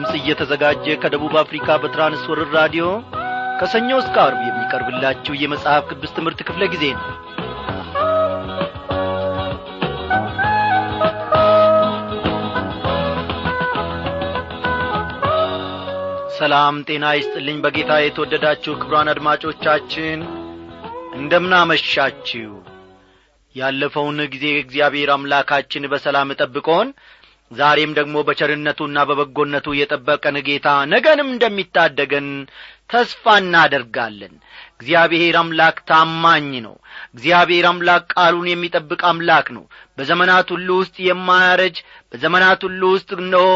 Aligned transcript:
ድምፅ 0.00 0.14
እየተዘጋጀ 0.18 0.84
ከደቡብ 1.00 1.32
አፍሪካ 1.40 1.66
በትራንስወርር 1.80 2.48
ራዲዮ 2.56 2.84
ከሰኞ 3.58 3.88
እስከ 4.00 4.16
አርብ 4.22 4.38
የሚቀርብላችሁ 4.44 5.32
የመጽሐፍ 5.36 5.82
ቅዱስ 5.90 6.12
ትምህርት 6.16 6.40
ክፍለ 6.48 6.62
ጊዜ 6.72 6.84
ነው። 6.94 7.04
ሰላም 16.38 16.78
ጤና 16.88 17.12
ይስጥልኝ። 17.18 17.60
በጌታ 17.64 18.00
የተወደዳችሁ 18.00 18.74
ክብሯን 18.80 19.12
አድማጮቻችን 19.14 20.22
እንደምናመሻችሁ 21.20 22.50
ያለፈውን 23.54 24.20
ጊዜ 24.34 24.46
እግዚአብሔር 24.58 25.12
አምላካችን 25.14 25.90
በሰላም 25.92 26.36
ጠብቆን 26.40 26.88
ዛሬም 27.50 27.92
ደግሞ 27.96 28.16
በቸርነቱና 28.26 28.98
በበጎነቱ 29.08 29.68
የጠበቀን 29.76 30.36
ጌታ 30.48 30.68
ነገንም 30.92 31.28
እንደሚታደገን 31.32 32.28
ተስፋ 32.90 33.34
እናደርጋለን። 33.40 34.34
እግዚአብሔር 34.74 35.34
አምላክ 35.40 35.76
ታማኝ 35.88 36.50
ነው። 36.64 36.74
እግዚአብሔር 37.14 37.66
አምላክ 37.70 38.04
ቃሉን 38.14 38.46
የሚጠብቅ 38.50 39.00
አምላክ 39.10 39.46
ነው። 39.56 39.64
በዘመናት 39.98 40.48
ሁሉ 40.54 40.68
ውስጥ 40.80 40.96
የማያረጅ 41.06 41.76
በዘመናት 42.12 42.60
ሁሉ 42.66 42.82
ውስጥ 42.94 43.10
እነሆ 43.18 43.46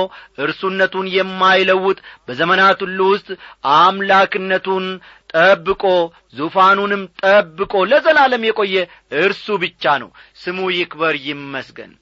እርሱነቱን 0.45 1.09
የማይለውጥ 1.17 1.99
በዘመናት 2.29 2.81
ሁሉ 2.87 3.01
ውስጥ 3.15 3.31
አምላክነቱን 3.79 4.87
ጠብቆ 5.35 5.85
ዙፋኑንም 6.37 7.03
ጠብቆ 7.23 7.75
ለዘላለም 7.91 8.43
የቆየ 8.47 8.77
እርሱ 9.23 9.47
ብቻ 9.63 9.95
ነው። 10.03 10.11
ስሙ 10.43 10.59
ይክበር 10.75 11.17
ይመስገን 11.27 11.93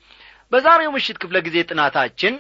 በዛሬው 0.53 0.91
ምሽት 0.95 1.17
ክፍለ 1.23 1.37
ጊዜ 1.47 1.57
ጥናታችን 1.71 2.35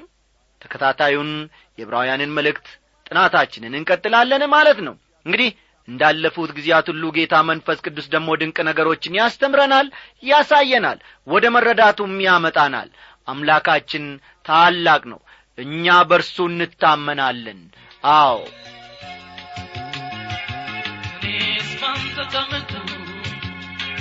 ተከታታዩን 0.62 1.30
የዕብራውያንን 1.78 2.34
መልእክት 2.36 2.66
ጥናታችንን 3.06 3.77
እንቀጥላለን 3.78 4.42
ማለት 4.55 4.78
ነው። 4.86 4.94
እንግዲህ 5.27 5.50
እንዳለፉት 5.88 6.50
ጊዜያት 6.56 6.86
ሁሉ 6.92 7.05
ጌታ 7.16 7.34
መንፈስ 7.48 7.78
ቅዱስ 7.86 8.06
ደግሞ 8.14 8.36
ድንቅ 8.40 8.58
ነገሮችን 8.68 9.16
ያስተምረናል 9.20 9.86
ያሳየናል 10.22 10.98
ወደ 11.27 11.44
መረዳቱም 11.56 12.12
ያመጣናል። 12.27 12.90
አምላካችን 13.28 14.05
ታላቅ 14.46 15.02
ነው። 15.12 15.20
እኛ 15.58 15.96
በርሱ 16.10 16.36
እንታመናለን። 16.50 17.60
አዎ። 18.14 18.38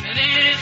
እኔስ 0.05 0.61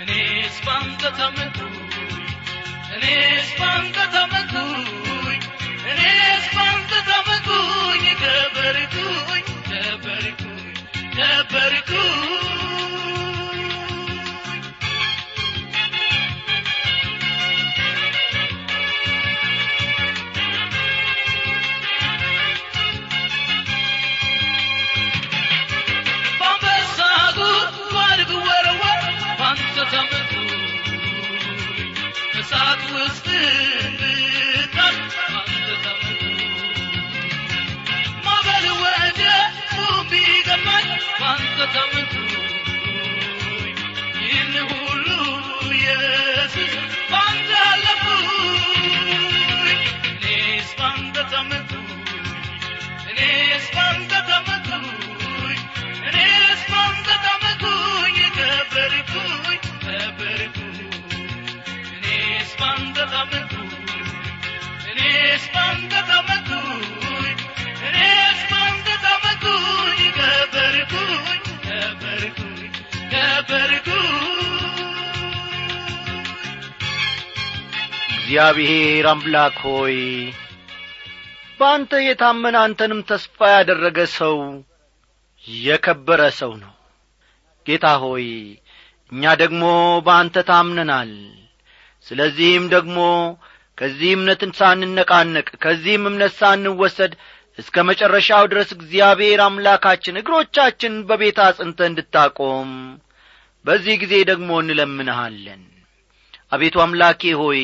እኔስ 0.00 0.56
ባንተ 0.66 1.02
ተመኩኝ 1.18 1.76
እኔስ 2.96 3.48
ባንተ 3.60 3.96
ተመኩኝ 4.14 5.40
እኔስ 5.92 6.46
ባንተ 6.56 6.92
ተመኩኝ 7.08 8.04
ከበርኩኝ 8.22 9.46
እግዚአብሔር 78.30 79.06
አምላክ 79.10 79.54
ሆይ 79.62 79.96
በአንተ 81.60 81.92
የታመነ 82.02 82.56
አንተንም 82.60 83.00
ተስፋ 83.08 83.38
ያደረገ 83.52 83.98
ሰው 84.12 84.36
የከበረ 85.62 86.20
ሰው 86.38 86.52
ነው። 86.60 86.70
ጌታ 87.66 87.86
ሆይ 88.02 88.26
እኛ 89.12 89.32
ደግሞ 89.42 89.62
በአንተ 90.06 90.44
ታምነናል። 90.50 91.10
ስለዚህም 92.06 92.66
ደግሞ 92.74 92.98
ከዚህ 93.78 94.12
እምነትን 94.18 94.52
ሳንነቃነቅ 94.58 95.48
ከዚህም 95.64 96.06
እምነት 96.10 96.36
ሳንወሰድ 96.40 97.14
እስከ 97.58 97.84
መጨረሻው 97.90 98.46
ድረስ 98.52 98.70
እግዚአብሔር 98.76 99.42
አምላካችን 99.46 100.20
እግሮቻችን 100.22 100.94
በቤት 101.08 101.40
አጽንተ 101.46 101.80
እንድታቆም 101.88 102.70
በዚህ 103.64 103.98
ጊዜ 104.04 104.14
ደግሞ 104.30 104.60
እንለምንሃለን። 104.62 105.64
አቤቱ 106.52 106.76
አምላኬ 106.84 107.34
ሆይ 107.40 107.60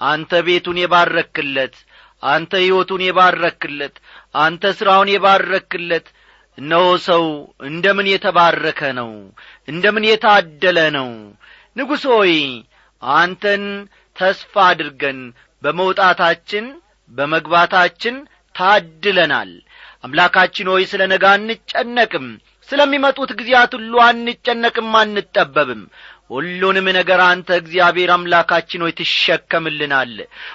አንተ 0.00 0.32
ቤቱን 0.46 0.78
የባረክለት 0.82 1.74
አንተ 2.22 2.52
ሕይወቱን 2.62 3.02
የባረክለት 3.06 3.96
አንተ 4.36 4.72
ሥራውን 4.78 5.08
የባረክለት። 5.12 6.06
እነሆ 6.58 6.84
ሰው 7.06 7.24
እንደምን 7.68 8.06
የተባረከ 8.10 8.80
ነው! 8.98 9.10
እንደምን 9.68 10.04
የታደለ 10.08 10.78
ነው! 10.96 11.08
ንጉሥ 11.76 12.04
ሆይ 12.12 12.34
አንተን 13.02 13.64
ተስፋ 14.16 14.54
አድርገን 14.70 15.18
በመውጣታችን 15.62 16.66
በመግባታችን 17.10 18.16
ታድለናል። 18.54 19.50
አምላካችን 20.04 20.70
ሆይ 20.72 20.84
ስለ 20.90 21.02
ነገ 21.12 21.24
አንጨነቅም 21.32 22.26
ስለሚመጡት 22.68 23.30
ጊዜያት 23.38 23.72
ሁሉ 23.78 23.94
አንጨነቅም 24.06 24.90
አንጠበብም 25.00 25.82
ሁሉንም 26.30 26.86
ነገር 26.96 27.20
አንተ 27.24 27.48
እግዚአብሔር 27.60 28.10
አምላካችን 28.14 28.82
ሆይ 28.84 28.92
ትሸከምልናል። 28.98 30.14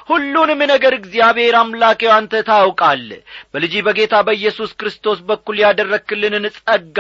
ሁሉንም 0.10 0.62
ነገር 0.72 0.94
እግዚአብሔር 0.98 1.56
አምላኬ 1.60 2.02
አንተ 2.16 2.42
ታውቃል 2.50 3.04
በልጅ 3.54 3.74
በጌታ 3.88 4.16
በኢየሱስ 4.28 4.72
ክርስቶስ 4.80 5.20
በኩል 5.30 5.60
ያደረክልንን 5.64 6.48
ጸጋ 6.58 6.98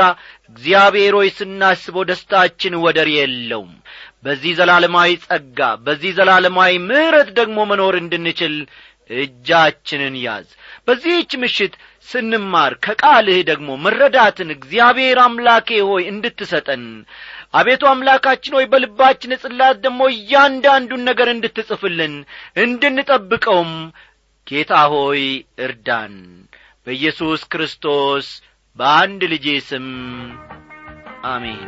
እግዚአብሔር 0.52 1.16
ሆይ 1.20 1.32
ስናስበው 1.38 2.06
ደስታችን 2.10 2.80
ወደር 2.84 3.10
የለውም። 3.16 3.74
በዚህ 4.24 4.54
ዘላለማዊ 4.60 5.12
ጸጋ 5.26 5.60
በዚህ 5.84 6.14
ዘላለማዊ 6.18 6.72
ምሕረት 6.88 7.30
ደግሞ 7.38 7.60
መኖር 7.70 7.96
እንድንችል 8.00 8.56
እጃችንን 9.20 10.16
ያዝ። 10.24 10.50
በዚህች 10.88 11.32
ምሽት 11.42 11.74
ስንማር 12.08 12.74
ከቃልህ 12.84 13.40
ደግሞ 13.48 13.70
መረዳትን 13.84 14.50
እግዚአብሔር 14.56 15.18
አምላኬ 15.24 15.80
ሆይ 15.88 16.04
እንድትሰጠን 16.12 16.84
አቤቱ 17.54 17.84
አምላካችን 17.92 18.56
ሆይ 18.58 18.66
በልባችን 18.72 19.32
ጽላት 19.44 19.78
ደግሞ 19.86 20.02
እያንዳንዱን 20.14 21.02
ነገር 21.10 21.30
እንድትጽፍልን 21.32 22.14
እንድንጠብቀውም 22.64 23.72
ጌታ 24.48 24.74
ሆይ 24.94 25.24
እርዳን። 25.66 26.14
በኢየሱስ 26.88 27.42
ክርስቶስ 27.54 28.28
በአንድ 28.78 29.22
ልጄ 29.34 29.48
ስም 29.70 29.88
አሜን 31.30 31.64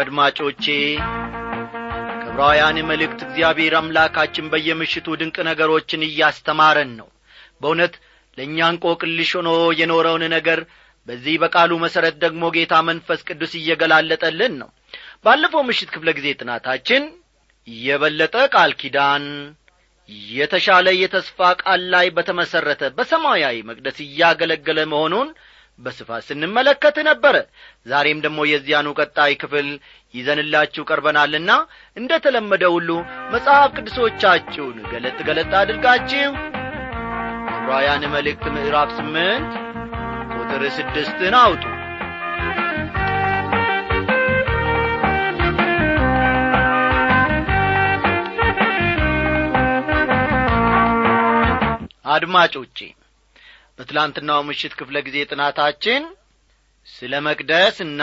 አድማጮቼ 0.00 0.64
ከዕብራውያን 2.22 2.78
መልእክት 2.90 3.20
እግዚአብሔር 3.26 3.74
አምላካችን 3.78 4.50
በየምሽቱ 4.52 5.16
ድንቅ 5.20 5.36
ነገሮችን 5.48 6.06
እያስተማረን 6.08 6.92
ነው። 7.00 7.08
በእውነት 7.62 7.94
ለእኛ 8.38 8.58
እንቆቅልሽ 8.72 9.30
ሆኖ 9.38 9.50
የኖረውን 9.80 10.24
ነገር 10.34 10.60
በዚህ 11.08 11.34
በቃሉ 11.42 11.72
መሠረት 11.84 12.16
ደግሞ 12.24 12.42
ጌታ 12.56 12.74
መንፈስ 12.88 13.20
ቅዱስ 13.28 13.52
እየገላለጠልን 13.60 14.54
ነው። 14.62 14.68
ባለፈው 15.24 15.62
ምሽት 15.68 15.88
ክፍለ 15.94 16.10
ጊዜ 16.18 16.28
ጥናታችን 16.40 17.02
የበለጠ 17.68 18.36
ቃል 18.54 18.72
ኪዳን 18.80 19.24
የተሻለ 20.30 20.88
የተስፋ 21.00 21.48
ቃል 21.62 21.82
ላይ 21.92 22.06
በተመሠረተ 22.16 22.82
በሰማያዊ 22.96 23.56
መቅደስ 23.68 23.98
እያገለገለ 24.06 24.78
መሆኑን 24.92 25.28
በስፋት 25.80 26.22
ስንመለከት 26.28 26.96
ነበረ 27.08 27.36
ዛሬም 27.86 28.18
ደግሞ 28.24 28.40
የዚያኑ 28.48 28.88
ቀጣይ 28.98 29.32
ክፍል 29.42 29.68
ይዘንላችሁ 30.14 30.82
ቀርበናልና 30.90 31.50
እንደ 31.96 32.12
ተለመደ 32.24 32.64
ሁሉ 32.76 32.90
መጽሐፍ 33.34 33.70
ቅዱሶቻችሁን 33.76 34.78
ገለጥ 34.92 35.18
ገለጥ 35.28 35.52
አድርጋችሁ 35.60 36.30
ዕብራውያን 37.54 38.06
መልእክት 38.14 38.46
ምዕራፍ 38.54 38.90
ስምንት 38.98 39.52
ቁጥር 40.36 40.64
ስድስትን 40.78 41.36
አውጡ። 41.40 41.64
አድማጮቼ 52.12 52.78
በትላንትናው 53.80 54.40
ምሽት 54.48 54.72
ክፍለ 54.78 54.96
ጊዜ 55.04 55.18
ጥናታችን 55.30 56.02
ስለ 56.88 57.12
መቅደስና 57.26 58.02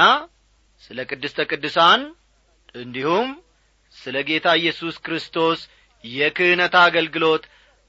ስለ 0.82 0.98
ቅድስተ 1.10 1.46
ቅዱሳን 1.50 2.02
እንዲሁም 2.76 3.28
ስለ 3.98 4.16
ጌታ 4.30 4.48
ኢየሱስ 4.60 4.96
ክርስቶስ 5.06 5.60
የክህነት 6.04 6.76
አገልግሎት 6.82 7.44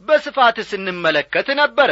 በስፋት 0.09 0.57
ስንመለከት 0.71 1.49
ነበረ። 1.61 1.91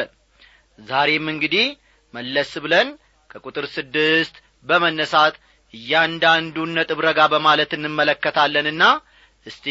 ዛሬም 0.79 1.27
እንግዲህ 1.35 1.67
መለስ 2.15 2.53
ብለን 2.65 2.89
ከቁጥር 3.31 3.67
ስድስት 3.77 4.35
በመነሳት 4.67 5.35
እያንዳንዱን 5.75 6.71
ነጥብ 6.79 7.01
ረጋ 7.09 7.21
በማለት 7.33 7.73
እንመለከታለንና 7.79 8.83
እስቲ 9.47 9.67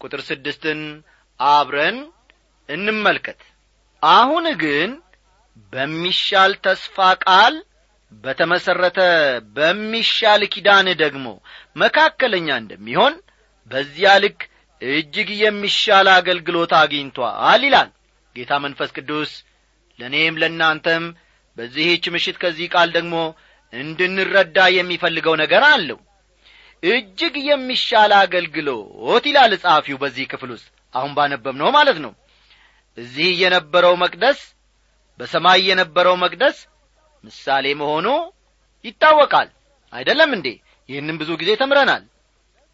ቁጥር 0.00 0.22
ስድስትን 0.30 0.80
አብረን 1.40 1.98
እንመልከት። 2.68 3.40
አሁን 4.02 4.46
ግን 4.62 4.90
በሚሻል 5.72 6.52
ተስፋ 6.64 6.96
ቃል 7.24 7.54
በተመሠረተ 8.24 8.98
በሚሻል 9.56 10.42
ኪዳን 10.54 10.88
ደግሞ 11.02 11.26
መካከለኛ 11.76 12.48
እንደሚሆን 12.62 13.14
በዚያ 13.70 14.12
ልክ 14.24 14.40
እጅግ 14.82 15.28
የሚሻል 15.42 16.06
አገልግሎት 16.14 16.72
አግኝቷል 16.80 17.62
ይላል 17.64 17.90
ጌታ 18.36 18.52
መንፈስ 18.64 18.90
ቅዱስ። 18.96 19.32
ለእኔም 19.98 20.38
ለእናንተም 20.42 21.04
በዚህች 21.56 22.04
ምሽት 22.14 22.36
ከዚህ 22.42 22.68
ቃል 22.74 22.88
ደግሞ 22.96 23.14
እንድንረዳ 23.72 24.58
የሚፈልገው 24.76 25.34
ነገር 25.42 25.62
አለው። 25.68 25.98
እጅግ 26.82 27.34
የሚሻል 27.48 28.12
አገልግሎት 28.20 29.24
ይላል 29.30 29.52
ጸሐፊው 29.62 29.98
በዚህ 30.02 30.24
ክፍል 30.32 30.50
ውስጥ 30.54 30.66
አሁን 30.94 31.12
ባነበብነው 31.18 31.70
ማለት 31.76 31.98
ነው። 32.04 32.12
እዚህ 32.98 33.28
የነበረው 33.42 33.94
መቅደስ 34.02 34.40
በሰማይ 35.20 35.60
የነበረው 35.68 36.16
መቅደስ 36.22 36.56
ምሳሌ 37.24 37.66
መሆኑ 37.80 38.06
ይታወቃል። 38.84 39.48
አይደለም 39.92 40.30
እንዴ? 40.36 40.48
ይህንም 40.88 41.16
ብዙ 41.20 41.30
ጊዜ 41.40 41.50
ተምረናል። 41.60 42.04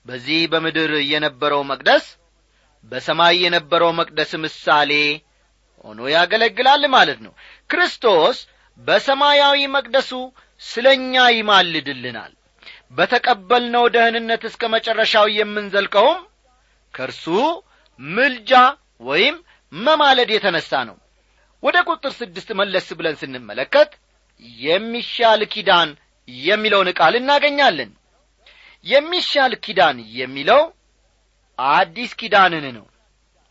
በዚህ 0.07 0.41
በምድር 0.53 0.93
የነበረው 1.11 1.63
መቅደስ 1.71 2.05
በሰማይ 2.93 3.35
የነበረው 3.45 3.91
መቅደስ 3.99 4.31
ምሳሌ 4.45 4.93
ሆኖ 5.85 6.01
ያገለግላል 6.15 6.83
ማለት 6.95 7.19
ነው። 7.27 7.33
ክርስቶስ 7.71 8.39
በሰማያዊ 8.79 9.59
መቅደሱ 9.77 10.11
ስለ 10.63 10.87
እኛ 10.99 11.25
ይማልድልናል። 11.35 12.33
በተቀበልነው 12.97 13.85
ደህንነት 13.95 14.43
እስከ 14.49 14.63
መጨረሻው 14.75 15.27
የምንዘልቀውም 15.35 16.21
ከእርሱ 16.95 17.25
ምልጃ 18.01 18.53
ወይም 19.03 19.37
መማለድ 19.73 20.31
የተነሣ 20.35 20.71
ነው 20.89 20.97
ወደ 21.63 21.77
ቁጥር 21.89 22.13
ስድስት 22.19 22.49
መለስ 22.59 22.89
ብለን 22.99 23.17
ስንመለከት 23.21 23.91
የሚሻል 24.63 25.41
ኪዳን 25.55 25.91
የሚለውን 26.29 26.89
ቃል 26.99 27.15
እናገኛለን። 27.21 27.91
የሚሻል 28.87 29.53
ኪዳን 29.65 29.97
የሚለው 30.19 30.63
አዲስ 31.59 32.11
ኪዳንን 32.21 32.67
ነው። 32.77 32.87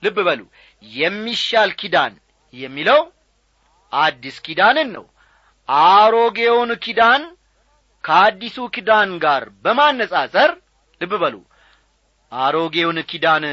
ልብ 0.03 0.17
በሉ። 0.27 0.41
የሚሻል 0.84 1.72
ኪዳን 1.81 2.13
የሚለው 2.53 3.01
አዲስ 3.91 4.38
ኪዳንን 4.46 4.89
ነው። 4.96 5.05
አሮጌውን 5.70 6.72
ኪዳን 6.86 7.24
ከአዲሱ 8.03 8.58
ኪዳን 8.75 9.10
ጋር 9.24 9.43
በማነጻጸር 9.63 10.51
ልብ 11.01 11.13
በሉ። 11.24 11.36
አሮጌውን 12.31 13.00
ኪዳን 13.12 13.46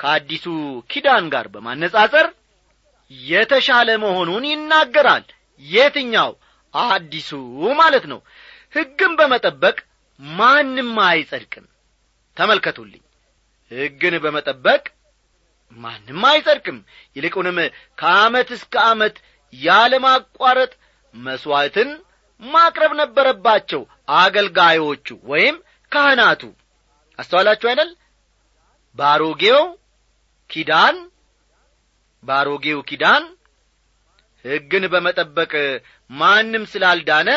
ከአዲሱ 0.00 0.46
ኪዳን 0.90 1.24
ጋር 1.34 1.46
በማነጻጸር 1.54 2.26
የተሻለ 3.26 3.88
መሆኑን 4.02 4.44
ይናገራል። 4.50 5.24
የትኛው? 5.62 6.30
አዲሱ 6.74 7.30
ማለት 7.80 8.04
ነው። 8.12 8.20
ሕግን 8.74 9.12
በመጠበቅ 9.18 9.76
ማንም 10.20 10.92
አይጸድቅም። 11.06 11.66
ተመልከቱልኝ። 12.36 13.02
ሕግን 13.70 14.14
በመጠበቅ 14.24 14.82
ማንም 15.76 16.22
አይጸድቅም። 16.30 16.78
ይልቁንም 17.16 17.58
ከዓመት 17.98 18.48
እስከ 18.56 18.74
ዓመት 18.90 19.16
ያለማቋረጥ 19.52 20.72
መሥዋዕትን 21.14 21.90
ማቅረብ 22.42 22.92
ነበረባቸው 23.00 23.82
አገልጋዮቹ 24.18 25.06
ወይም 25.24 25.56
ካህናቱ። 25.92 26.42
አስተዋላችሁ 27.18 27.68
አይደል? 27.68 27.90
ባሮጌው 28.96 29.62
ኪዳን 30.50 30.96
ባሮጌው 32.24 32.80
ኪዳን 32.88 33.24
ሕግን 34.44 34.84
በመጠበቅ 34.92 35.52
ማንም 36.10 36.64
ስላልዳነ 36.72 37.30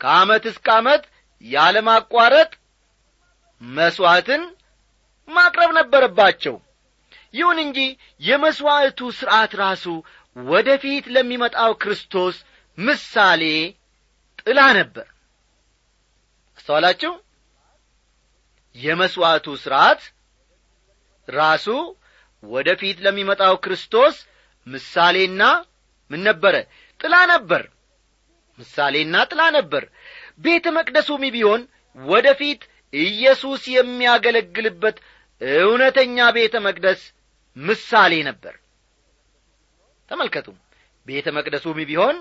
ከዓመት 0.00 0.44
እስከ 0.50 0.66
ዓመት 0.78 1.04
ያለማቋረጥ 1.44 2.50
መሥዋዕትን 3.62 4.42
ማቅረብ 5.28 5.70
ነበረባቸው። 5.78 6.56
ይሁን 7.34 7.58
እንጂ 7.64 7.78
የመሥዋዕቱ 8.20 9.00
ሥርዓት 9.18 9.52
ራሱ 9.62 9.84
ወደ 10.36 10.68
ፊት 10.82 11.06
ለሚመጣው 11.14 11.72
ክርስቶስ 11.82 12.36
ምሳሌ 12.78 13.42
ጥላ 14.40 14.60
ነበር። 14.78 15.06
አስተዋላችሁ? 16.58 17.12
የመሥዋዕቱ 18.76 19.46
ሥርዓት 19.62 20.00
ራሱ 21.28 21.66
ወደ 22.46 22.68
ፊት 22.80 22.98
ለሚመጣው 23.04 23.54
ክርስቶስ 23.64 24.16
ምሳሌና 24.66 25.42
ምን 26.10 26.20
ነበረ? 26.28 26.54
ጥላ 27.00 27.14
ነበር። 27.32 27.62
ምሳሌና 28.58 29.14
ጥላ 29.30 29.42
ነበር። 29.56 29.82
ቤተ 30.44 30.66
መቅደሱም 30.76 31.22
ቢሆን 31.34 31.62
ወደፊት 31.98 32.62
ኢየሱስ 32.92 33.62
የሚያገለግልበት 33.74 34.96
እውነተኛ 35.62 36.18
ቤተ 36.36 36.56
መቅደስ 36.66 37.00
ምሳሌ 37.56 38.12
ነበር። 38.28 38.54
ተመልከቱ 40.08 40.48
ቤተ 41.06 41.26
መቅደሱም 41.36 41.78
ቢሆን 41.90 42.16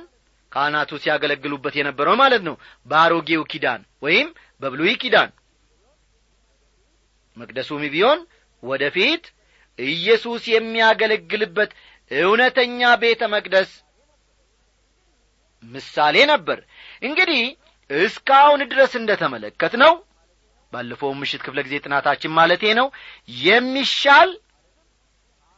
ካህናቱ 0.51 0.91
ሲያገለግሉበት 1.03 1.75
የነበረው 1.77 2.15
ማለት 2.21 2.43
ነው 2.47 2.55
በአሮጌው 2.87 3.43
ኪዳን 3.51 3.81
ወይም 4.03 4.27
በብሉይ 4.61 4.93
ኪዳን። 5.01 5.31
መቅደሱም 7.37 7.83
ቢሆን 7.93 8.19
ወደፊት 8.63 9.23
ኢየሱስ 9.79 10.43
የሚያገለግልበት 10.51 11.71
እውነተኛ 12.11 12.79
ቤተ 13.01 13.21
መቅደስ 13.33 13.71
ምሳሌ 15.63 16.15
ነበር። 16.31 16.59
እንግዲህ 17.01 17.43
እስካሁን 17.89 18.61
ድረስ 18.71 18.93
እንደ 18.99 19.11
ተመለከት 19.21 19.73
ነው 19.83 19.93
ባለፈው 20.73 21.11
ምሽት 21.19 21.41
ክፍለ 21.45 21.59
ጊዜ 21.65 21.75
ጥናታችን 21.85 22.35
ማለቴ 22.37 22.63
ነው 22.79 22.87
የሚሻል 23.45 24.29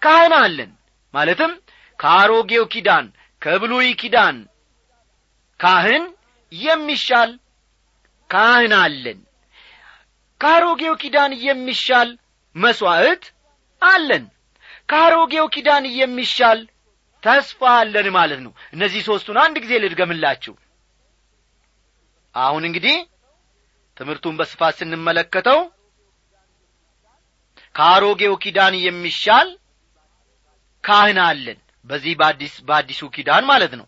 ካህን 0.02 0.34
አለን። 0.40 0.72
ማለትም 1.14 1.52
ከአሮጌው 2.00 2.66
ኪዳን 2.74 3.06
ከብሉይ 3.42 3.90
ኪዳን 4.02 4.38
ካህን 5.60 6.04
የሚሻል 6.52 7.32
ካህን 8.30 8.74
አለን። 8.82 9.20
ከአሮጌው 10.42 10.96
ኪዳን 11.02 11.32
የሚሻል 11.46 12.10
መሥዋዕት 12.56 13.24
አለን። 13.82 14.24
ከአሮጌው 14.90 15.46
ኪዳን 15.56 15.86
የሚሻል 15.98 16.60
ተስፋ 17.24 17.62
አለን 17.80 18.08
ማለት 18.16 18.40
ነው። 18.46 18.52
እነዚህ 18.74 19.02
ሦስቱን 19.08 19.38
አንድ 19.44 19.56
ጊዜ 19.64 19.74
ልድገምላችሁ። 19.84 20.54
አሁን 22.36 22.64
እንግዲህ 22.66 22.98
ትምህርቱን 23.98 24.36
በስፋት 24.40 24.74
ስንመለከተው 24.80 25.60
ከአሮጌው 27.76 28.34
ኪዳን 28.44 28.76
የሚሻል 28.86 29.48
ካህን 30.84 31.20
አለን። 31.26 31.60
በዚህ 31.86 32.14
በአዲስ 32.20 32.56
በአዲሱ 32.68 33.02
ኪዳን 33.16 33.44
ማለት 33.52 33.74
ነው። 33.80 33.88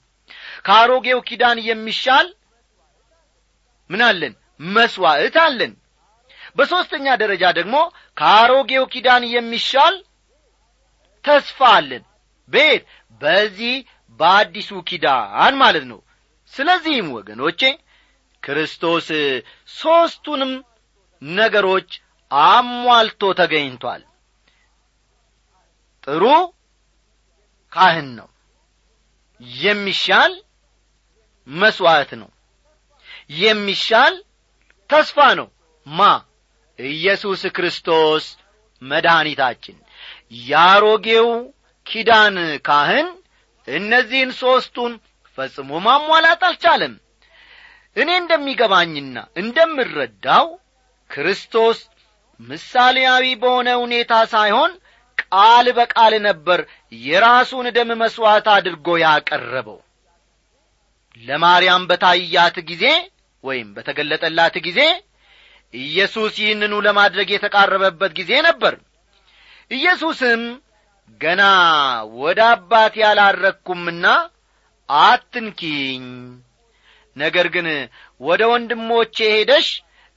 ከአሮጌው 0.66 1.20
ኪዳን 1.30 1.58
የሚሻል 1.68 2.28
ምን 3.90 4.02
አለን? 4.08 4.34
መስዋዕት 4.70 5.36
አለን። 5.44 5.72
በሦስተኛ 6.58 7.08
ደረጃ 7.22 7.44
ደግሞ 7.58 7.76
ከአሮጌው 8.20 8.86
ኪዳን 8.94 9.24
የሚሻል 9.30 9.96
ተስፋ 11.26 11.60
አለን። 11.76 12.04
ቤት 12.52 12.84
በዚህ 13.22 13.76
በአዲሱ 14.20 14.72
ኪዳን 14.90 15.54
ማለት 15.62 15.86
ነው። 15.92 16.00
ስለዚህም 16.54 17.08
ወገኖቼ 17.18 17.62
ክርስቶስ 18.44 19.08
ሦስቱንም 19.74 20.52
ነገሮች 21.22 21.90
አሟልቶ 22.32 23.22
ተገኝቷል። 23.40 24.02
ጥሩ 26.08 26.24
ካህን 27.72 28.10
ነው። 28.20 28.28
የሚሻል 29.60 30.34
መሥዋዕት 31.48 32.12
ነው። 32.22 32.30
የሚሻል 33.40 34.14
ተስፋ 34.90 35.18
ነው። 35.40 35.48
ማ 35.88 36.10
ኢየሱስ 36.80 37.42
ክርስቶስ 37.56 38.26
መድኃኒታችን። 38.82 39.78
ያሮጌው 40.50 41.30
ኪዳን 41.86 42.36
ካህን 42.68 43.08
እነዚህን 43.68 44.32
ሦስቱን 44.40 44.94
ፈጽሞ 45.38 45.80
ማሟላት 45.86 46.42
አልቻለም። 46.48 46.94
እኔ 47.96 48.10
እንደሚገባኝና 48.22 49.18
እንደምረዳው 49.42 50.48
ክርስቶስ 51.10 51.78
ምሳሌያዊ 52.40 53.26
በሆነ 53.42 53.70
ሁኔታ 53.82 54.14
ሳይሆን 54.34 54.72
ቃል 55.24 55.68
በቃል 55.78 56.14
ነበር 56.28 56.60
የራሱን 57.02 57.68
ደም 57.78 57.90
መሥዋዕት 58.02 58.48
አድርጎ 58.54 58.98
ያቀረበው። 59.02 59.80
ለማርያም 61.22 61.84
በታያት 61.90 62.58
ጊዜ 62.70 62.86
ወይም 63.44 63.68
በተገለጠላት 63.76 64.56
ጊዜ 64.68 64.80
ኢየሱስ 65.74 66.34
ይህንኑ 66.42 66.74
ለማድረግ 66.86 67.30
የተቃረበበት 67.32 68.12
ጊዜ 68.20 68.32
ነበር። 68.48 68.76
ኢየሱስም 69.72 70.42
ገና 71.22 71.42
ወደ 72.20 72.40
አባቴ 72.54 72.96
ያላረግኩምና 73.04 74.06
አትንኪኝ 74.90 76.06
ነገር 77.16 77.48
ግን 77.56 77.68
ወደ 78.22 78.42
ወንድሞቼ 78.52 79.16
ሄደሽ 79.34 79.68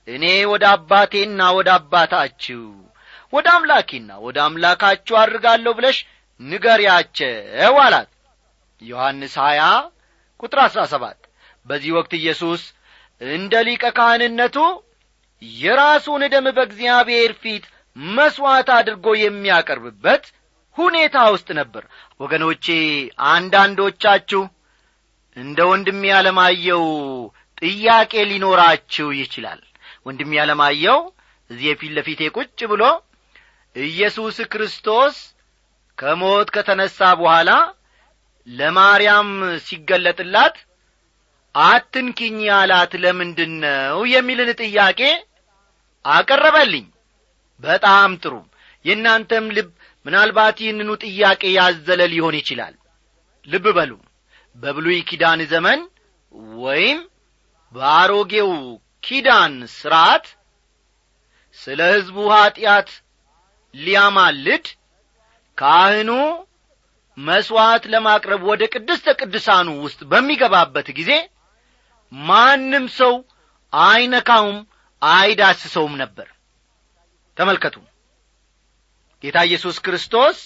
እኔ 0.09 0.25
ወደ 0.53 0.65
አባቴና 0.75 1.41
ወደ 1.59 1.69
አባታችሁ 1.79 2.63
ወደ 3.33 3.47
አምላኬና 3.57 4.11
ወደ 4.25 4.39
አምላካችሁ 4.47 5.15
አድርጋለሁ 5.21 5.73
ብለሽ 5.79 5.99
ንገሪያቸው 6.41 7.77
አላት። 7.85 8.09
ዮሐንስ 8.83 9.35
ሀያ 9.43 9.63
ቁጥር 10.41 10.61
አሥራ 10.65 10.81
ሰባት 10.93 11.19
በዚህ 11.67 11.91
ወቅት 11.99 12.13
ኢየሱስ 12.21 12.63
እንደ 13.21 13.55
ሊቀ 13.67 13.85
ካህንነቱ 13.97 14.57
የራሱን 15.59 16.23
ደም 16.33 16.47
በእግዚአብሔር 16.57 17.33
ፊት 17.43 17.65
መሥዋዕት 17.97 18.69
አድርጎ 18.77 19.07
የሚያቀርብበት 19.21 20.25
ሁኔታ 20.77 21.17
ውስጥ 21.35 21.49
ነበር። 21.59 21.85
ወገኖቼ 22.21 22.67
አንዳንዶቻችሁ 23.33 24.43
እንደ 25.37 25.59
ወንድሜ 25.71 26.03
ያለማየው 26.13 26.85
ጥያቄ 27.63 28.13
ሊኖራችሁ 28.31 29.09
ይችላል። 29.21 29.61
ወንድሜ 30.07 30.33
ያለማየው 30.41 30.99
እዚህ 31.51 31.67
የፊት 31.71 31.93
ለፊቴ 31.97 32.23
ቁጭ 32.37 32.61
ብሎ 32.73 32.83
ኢየሱስ 33.77 34.37
ክርስቶስ 34.53 35.17
ከሞት 35.99 36.49
ከተነሣ 36.55 36.99
በኋላ 37.21 37.51
ለማርያም 38.49 39.31
ሲገለጥላት 39.67 40.57
አትንኪኝ 41.55 42.39
ያላት 42.49 42.93
ለምንድን 43.03 43.53
ነው 43.65 43.99
የሚልን 44.13 44.51
ጥያቄ 44.61 45.01
አቀረበልኝ። 46.05 46.87
በጣም 47.63 48.11
ጥሩ። 48.23 48.35
የእናንተም 48.85 49.47
ልብ 49.57 49.69
ምናልባት 50.07 50.57
ይህንኑ 50.63 50.91
ጥያቄ 51.05 51.43
ያዘለ 51.57 52.01
ሊሆን 52.13 52.37
ይችላል። 52.41 52.75
ልብ 53.47 53.67
በሉ። 53.77 53.93
በብሉይ 54.57 54.99
ኪዳን 55.09 55.41
ዘመን 55.53 55.81
ወይም 56.59 56.99
በአሮጌው 57.75 58.51
ኪዳን 59.03 59.55
ሥርዓት 59.77 60.27
ስለ 61.59 61.81
ሕዝቡ 61.93 62.17
ኀጢአት 62.33 62.91
ሊያማልድ 63.75 64.67
ካህኑ 65.59 66.11
መሥዋዕት 67.19 67.85
ለማቅረብ 67.93 68.43
ወደ 68.51 68.63
ቅድስተ 68.75 69.07
ቅዱሳኑ 69.21 69.69
ውስጥ 69.85 70.01
በሚገባበት 70.11 70.89
ጊዜ 70.99 71.11
ማንም 72.13 72.87
ሰው 72.99 73.15
አይነካውም 73.73 74.59
አይዳስሰውም 75.03 75.95
ነበር። 76.03 76.29
ተመልከቱ። 77.37 77.77
ጌታ 79.25 79.39
ኢየሱስ 79.49 79.77
ክርስቶስ 79.85 80.39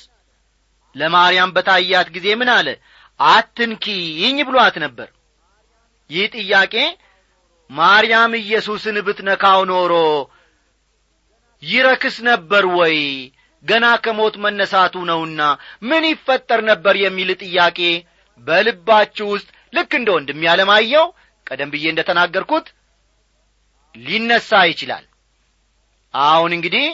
ለማርያም 0.96 1.50
በታያት 1.56 2.08
ጊዜ 2.14 2.26
ምን 2.40 2.50
አለ? 2.56 2.68
አትንኪኝ 3.20 4.38
ብሏት 4.48 4.76
ነበር። 4.84 5.08
ይህ 6.10 6.26
ጥያቄ 6.36 6.74
ማርያም 7.70 8.32
ኢየሱስን 8.40 8.96
ብትነካው 9.06 9.60
ኖሮ 9.70 9.92
ይረክስ 11.62 12.16
ነበር 12.28 12.64
ወይ? 12.78 12.96
ገና 13.64 13.86
ከሞት 14.04 14.34
መነሳቱ 14.44 14.94
ነውና 15.10 15.40
ምን 15.82 16.04
ይፈጠር 16.10 16.60
ነበር 16.70 16.94
የሚል 17.02 17.30
ጥያቄ 17.42 17.78
በልባችሁ 18.46 19.26
ውስጥ 19.34 19.48
ልክ 19.72 19.92
እንደ 19.98 20.08
ወንድም 20.16 20.44
ያለማየው 20.46 21.06
ቀደም 21.46 21.70
ብዬ 21.72 21.84
እንደ 21.92 22.00
ተናገርኩት 22.08 22.66
ሊነሳ 23.96 24.50
ይችላል። 24.70 25.04
አሁን 26.14 26.50
እንግዲህ 26.56 26.86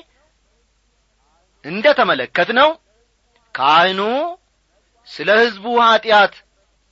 እንደ 1.64 1.87
ተመለከት 1.99 2.49
ነው 2.59 2.71
ካህኑ 3.54 4.00
ስለ 5.09 5.28
ሕዝቡ 5.40 5.64
ኀጢአት 5.82 6.35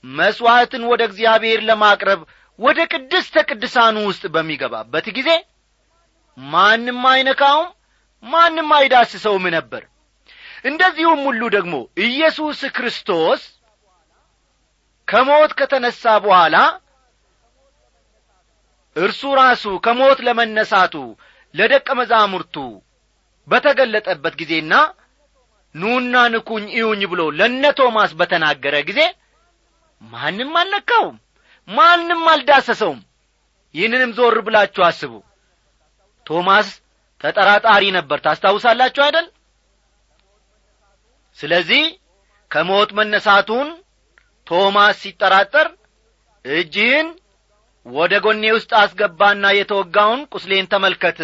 መሥዋዕትን 0.05 0.83
ወደ 0.91 1.03
እግዚአብሔር 1.09 1.61
ለማቅረብ 1.69 2.21
ወደ 2.59 2.81
ቅድስተ 2.93 3.43
ቅድሳኑ 3.49 3.97
ውስጥ 4.09 4.25
በሚገባበት 4.35 5.07
ጊዜ 5.17 5.31
ማንም 6.39 7.01
አይነካውም 7.13 7.69
ማንም 8.25 8.69
አይዳስሰውም 8.79 9.45
ነበር። 9.57 9.83
እንደዚሁም 10.65 11.21
ሁሉ 11.29 11.43
ደግሞ 11.55 11.75
ኢየሱስ 12.05 12.61
ክርስቶስ 12.77 13.43
ከሞት 15.09 15.53
ከተነሣ 15.59 16.03
በኋላ 16.25 16.57
እርሱ 18.97 19.23
ራሱ 19.39 19.65
ከሞት 19.85 20.19
ለመነሳቱ 20.27 20.95
ለደቀ 21.55 21.89
መዛሙርቱ 21.99 22.57
በተገለጠበት 23.49 24.35
ጊዜና 24.41 24.73
ኑና 25.75 26.15
ንኩኝ 26.35 26.65
እዩኝ 26.77 27.03
ብሎ 27.13 27.23
ለነ 27.39 27.65
ቶማስ 27.79 28.11
በተናገረ 28.21 28.77
ጊዜ 28.89 29.01
ማንም 30.03 30.53
አልነካውም 30.61 31.17
ማንም 31.69 32.23
አልዳሰሰውም። 32.33 33.01
ይህንንም 33.75 34.13
ዞር 34.19 34.37
ብላችሁ 34.47 34.83
አስቡ። 34.87 35.13
ቶማስ 36.27 36.69
ተጠራጣሪ 37.21 37.85
ነበር። 37.97 38.19
ታስታውሳላችሁ 38.25 39.03
አይደል? 39.07 39.27
ስለዚህ 41.39 41.85
ከሞት 42.51 42.91
መነሳቱን 42.99 43.69
ቶማስ 44.47 44.97
ሲጠራጠር 45.03 45.69
እጅህን 46.45 47.09
ወደ 47.87 48.13
ጎኔ 48.25 48.45
ውስጥ 48.57 48.71
አስገባና 48.81 49.45
የተወጋውን 49.57 50.21
ቁስሌን 50.33 50.67
ተመልከት። 50.73 51.19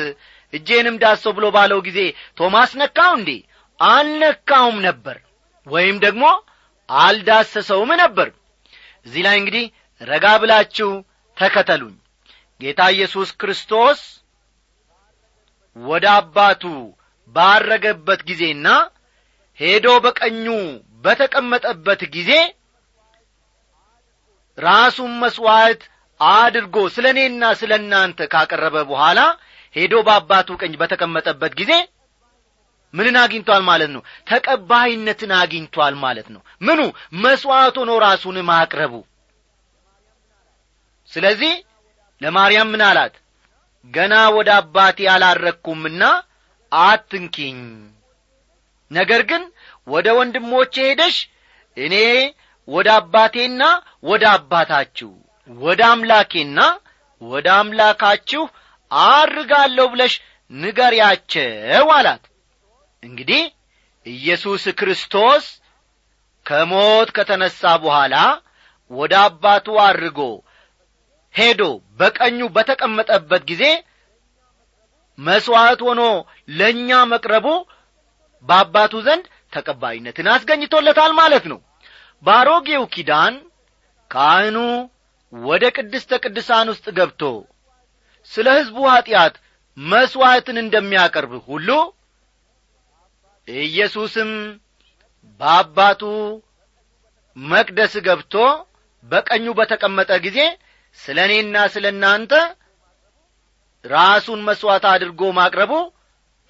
እጄንም 0.52 0.96
ዳሰው 1.02 1.32
ብሎ 1.36 1.46
ባለው 1.56 1.80
ጊዜ 1.86 1.98
ቶማስ 2.38 2.70
ነካው 2.80 3.12
እንዴ? 3.18 3.30
አልነካውም 3.80 4.76
ነበር 4.86 5.16
ወይም 5.66 5.96
ደግሞ 6.04 6.24
አልዳሰሰውም 6.88 7.90
ነበር። 8.02 8.28
እዚህ 9.06 9.22
ላይ 9.26 9.36
እንግዲህ 9.40 9.64
ረጋ 10.00 10.26
ብላችሁ 10.42 10.90
ተከተሉኝ። 11.36 11.96
ጌታ 12.60 12.80
ኢየሱስ 12.94 13.30
ክርስቶስ 13.40 14.00
ወደ 15.76 16.04
አባቱ 16.18 16.62
ባረገበት 17.34 18.20
ጊዜና 18.28 18.66
ሄዶ 19.58 19.86
በቀኙ 20.04 20.46
በተቀመጠበት 21.04 22.00
ጊዜ 22.14 22.30
ራሱን 24.58 25.12
መሥዋዕት 25.22 25.82
አድርጎ 26.20 26.76
ስለ 26.94 27.06
እኔና 27.14 27.42
ስለ 27.60 27.72
እናንተ 27.80 28.18
ካቀረበ 28.32 28.76
በኋላ 28.90 29.20
ሄዶ 29.74 29.94
በአባቱ 30.06 30.48
ቀኝ 30.62 30.72
በተቀመጠበት 30.80 31.52
ጊዜ 31.60 31.72
ምንን 32.94 33.16
አግኝቷል 33.22 33.62
ማለት 33.68 33.90
ነው? 33.94 34.02
ተቀባይነትን 34.28 35.32
አግኝቷል 35.38 35.94
ማለት 36.04 36.28
ነው። 36.34 36.40
ምኑ? 36.62 36.80
መሥዋዕት 37.22 37.76
ሆኖ 37.80 37.90
ራሱን 38.04 38.36
ማቅረቡ። 38.48 38.94
ስለዚህ 41.12 41.52
ለማርያም 42.20 42.70
ምን 42.72 42.82
አላት? 42.88 43.14
ገና 43.94 44.14
ወደ 44.36 44.48
አባቴ 44.60 44.98
አላረግኩምና 45.14 46.02
አትንኪኝ። 46.72 47.58
ነገር 48.90 49.22
ግን 49.30 49.42
ወደ 49.88 50.06
ወንድሞቼ 50.18 50.74
ሄደሽ 50.88 51.16
እኔ 51.76 51.94
ወደ 52.68 52.88
አባቴና 52.98 53.62
ወደ 54.02 54.24
አባታችሁ 54.36 55.10
ወደ 55.48 55.80
አምላኬና 55.90 56.60
ወደ 57.22 57.48
አምላካችሁ 57.58 58.42
አርጋለሁ 59.10 59.86
ብለሽ 59.92 60.14
ንገሪያቸው 60.50 61.86
አላት። 61.96 62.24
እንግዲህ 63.02 63.42
ኢየሱስ 64.06 64.64
ክርስቶስ 64.78 65.44
ከሞት 66.46 67.08
ከተነሣ 67.16 67.60
በኋላ 67.84 68.16
ወደ 68.90 69.14
አባቱ 69.22 69.76
አርጎ 69.84 70.18
ሄዶ 71.34 71.62
በቀኙ 71.98 72.40
በተቀመጠበት 72.56 73.42
ጊዜ 73.50 73.64
መሥዋዕት 75.18 75.80
ሆኖ 75.86 76.02
ለእኛ 76.58 76.90
መቅረቡ 77.12 77.46
በአባቱ 78.46 78.94
ዘንድ 79.06 79.24
ተቀባይነትን 79.52 80.26
አስገኝቶለታል 80.32 81.12
ማለት 81.20 81.44
ነው። 81.52 81.58
በአሮጌው 82.22 82.84
ኪዳን 82.94 83.34
ካህኑ 84.10 84.58
ወደ 85.44 85.64
ቅድስተ 85.76 86.10
ቅዱሳን 86.24 86.66
ውስጥ 86.72 86.86
ገብቶ 86.98 87.22
ስለ 88.30 88.46
ሕዝቡ 88.58 88.76
ኀጢአት 88.92 89.34
መሥዋዕትን 89.78 90.56
እንደሚያቀርብ 90.62 91.32
ሁሉ 91.48 91.68
ኢየሱስም 93.48 94.30
በአባቱ 95.40 96.02
መቅደስ 97.36 97.94
ገብቶ 98.06 98.34
በቀኙ 99.04 99.46
በተቀመጠ 99.58 100.10
ጊዜ 100.26 100.38
ስለ 100.98 101.18
እኔና 101.28 101.56
ስለ 101.74 101.86
እናንተ 101.94 102.32
ራሱን 103.84 104.40
መሥዋዕት 104.48 104.84
አድርጎ 104.92 105.22
ማቅረቡ 105.38 105.72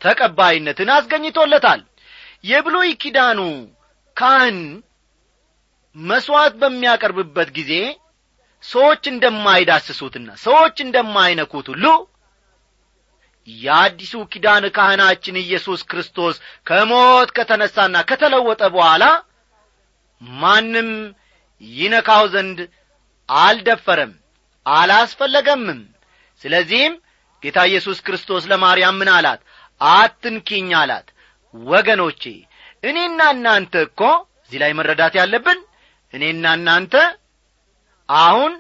ተቀባይነትን 0.01 0.91
አስገኝቶለታል። 0.95 1.81
የብሉይ 2.45 2.91
ኪዳኑ 3.03 3.41
ካህን 4.17 4.59
መሥዋዕት 5.97 6.55
በሚያቀርብበት 6.63 7.49
ጊዜ 7.59 7.73
ሰዎች 8.65 9.03
እንደማይዳስሱትና 9.13 10.29
ሰዎች 10.45 10.77
እንደማይነኩት 10.85 11.67
ሁሉ 11.73 11.85
የአዲሱ 13.49 14.15
ኪዳን 14.33 14.65
ካህናችን 14.77 15.37
ኢየሱስ 15.43 15.81
ክርስቶስ 15.91 16.37
ከሞት 16.67 17.29
ከተነሳና 17.37 17.97
ከተለወጠ 18.09 18.63
በኋላ 18.75 19.05
ማንም 20.41 20.89
ይነካው 21.63 22.25
ዘንድ 22.35 22.59
አልደፈረም 23.29 24.13
አላስፈለገምም። 24.67 25.81
ስለዚህም 26.43 26.95
ጌታ 27.43 27.59
ኢየሱስ 27.71 27.99
ክርስቶስ 28.07 28.43
ለማርያም 28.51 28.97
ምን 29.01 29.11
አላት? 29.17 29.41
አትንኪኝ 29.81 30.69
አላት። 30.81 31.07
ወገኖቼ 31.55 32.23
እኔና 32.83 33.21
እናንተ 33.35 33.75
እኮ 33.87 34.01
እዚህ 34.45 34.59
ላይ 34.63 34.73
መረዳት 34.79 35.15
ያለብን 35.21 35.61
እኔና 36.15 36.45
እናንተ 36.59 36.95
አሁን 38.09 38.53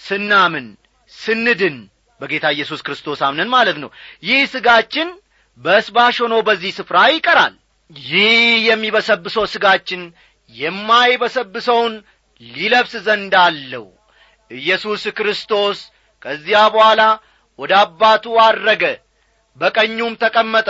ስናምን 0.00 0.66
ስንድን 1.12 1.76
በጌታ 2.20 2.46
ኢየሱስ 2.56 2.80
ክርስቶስ 2.86 3.20
አምነን 3.26 3.50
ማለት 3.54 3.76
ነው። 3.82 3.90
ይህ 4.22 4.42
ስጋችን 4.52 5.08
በስባሽ 5.60 6.16
ሆኖ 6.24 6.34
በዚህ 6.46 6.72
ስፍራ 6.78 6.98
ይቀራል። 7.12 7.54
ይህ 8.06 8.36
የሚበሰብሰው 8.68 9.44
ስጋችን 9.54 10.02
የማይበሰብሰውን 10.54 11.94
ሊለብስ 12.42 12.94
ዘንድ 13.06 13.34
አለው። 13.42 13.84
ኢየሱስ 14.50 15.02
ክርስቶስ 15.18 15.78
ከዚያ 16.22 16.60
በኋላ 16.74 17.02
ወደ 17.58 17.72
አባቱ 17.82 18.24
አረገ 18.44 18.84
በቀኙም 19.58 20.12
ተቀመጠ 20.22 20.68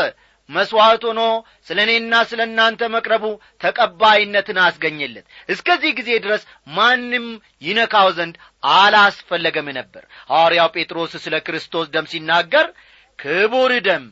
መሥዋዕት 0.53 1.03
ሆኖ 1.09 1.21
ስለ 1.69 1.79
እኔና 1.87 2.15
ስለ 2.31 2.41
እናንተ 2.49 2.89
መቅረቡ 2.95 3.25
ተቀባይነትን 3.63 4.59
አስገኘለት። 4.65 5.25
እስከዚህ 5.49 5.93
ጊዜ 5.99 6.11
ድረስ 6.25 6.43
ማንም 6.77 7.27
ይነካው 7.63 8.09
ዘንድ 8.19 8.35
አላስፈለገም 8.75 9.69
ነበር። 9.79 10.03
ሐዋርያው 10.31 10.71
ጴጥሮስ 10.77 11.15
ስለ 11.25 11.37
ክርስቶስ 11.47 11.87
ደም 11.95 12.09
ሲናገር 12.13 12.69
ክቡር 13.19 13.73
ደም 13.87 14.05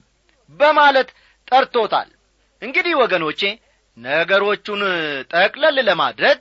በማለት 0.61 1.09
ጠርቶታል። 1.49 2.09
እንግዲህ 2.63 2.95
ወገኖቼ 3.03 3.41
ነገሮቹን 3.97 4.83
ጠቅለል 5.33 5.77
ለማድረግ 5.89 6.39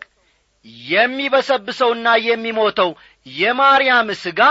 የሚበሰብሰውና 0.90 2.08
የሚሞተው 2.26 2.90
የማርያም 3.26 4.10
ሥጋ 4.24 4.42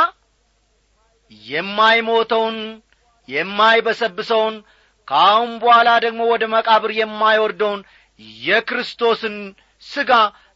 የማይሞተውን 1.46 2.56
የማይበሰብሰውን 3.28 4.54
ከአሁን 5.08 5.52
በኋላ 5.62 5.90
ደግሞ 6.04 6.20
ወደ 6.32 6.44
መቃብር 6.54 6.92
የማይወርደውን 6.96 7.80
የክርስቶስን 8.42 9.36
ሥጋ 9.82 10.12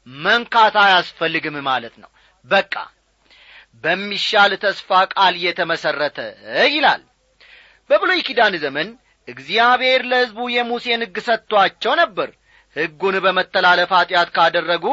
መንካት 0.06 0.74
አያስፈልግም 0.82 1.56
ማለት 1.68 1.94
ነው። 2.02 2.10
በቃ 2.44 2.74
በሚሻል 3.84 4.52
ተስፋ 4.62 4.90
ቃል 5.12 5.34
የተመሠረተ 5.44 6.18
ይላል። 6.72 7.02
በብሉይ 7.90 8.20
ኪዳን 8.26 8.54
ዘመን 8.64 8.88
እግዚአብሔር 9.28 10.00
ለሕዝቡ 10.10 10.38
የሙሴን 10.54 11.02
ሕግ 11.04 11.16
ሰጥቶአቸው 11.26 11.92
ነበር። 12.00 12.30
ሕጉን 12.76 13.16
በመተላለፍ 13.24 13.90
ኀጢአት 13.96 14.28
ካደረጉ 14.36 14.84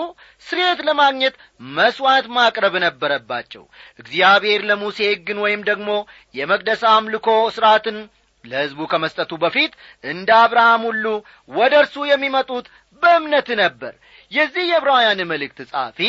ስርየት 0.46 0.80
ለማግኘት 0.88 1.36
መሥዋዕት 1.76 2.26
ማቅረብ 2.36 2.74
ነበረባቸው። 2.84 3.64
እግዚአብሔር 4.00 4.62
ለሙሴ 4.70 4.98
ሕግን 5.12 5.38
ወይም 5.46 5.62
ደግሞ 5.70 5.90
የመቅደስ 6.36 6.82
አምልኮ 6.92 7.28
ሥርዓትን 7.56 7.98
ለሕዝቡ 8.44 8.80
ከመስጠቱ 8.92 9.32
በፊት 9.44 9.74
እንደ 10.04 10.30
አብርሃም 10.44 10.84
ሁሉ 10.90 11.06
ወደ 11.52 11.74
እርሱ 11.82 11.96
የሚመጡት 12.10 12.66
በእምነት 13.04 13.50
ነበር። 13.62 13.94
የዚህ 14.32 14.66
የዕብራውያን 14.70 15.22
መልእክት 15.32 15.60
ጻፊ 15.72 16.00